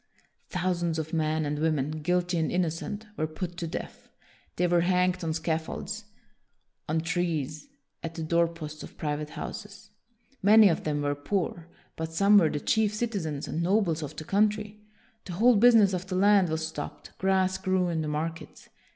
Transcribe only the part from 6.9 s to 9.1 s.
1 86 WILLIAM THE SILENT trees, at the door posts of